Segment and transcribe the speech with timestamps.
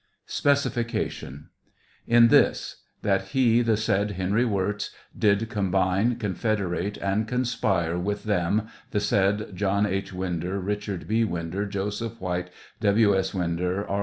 [0.25, 1.49] Specification.—
[2.17, 8.23] In this: that he, the said Henry AVirz, did combine, confed erate, and conspire with
[8.23, 10.11] them, the said John H.
[10.11, 11.23] Winder, Richard B.
[11.23, 11.67] Winder,.
[11.67, 13.15] Joseph White, W.
[13.15, 13.35] S.
[13.35, 13.99] Winder, R.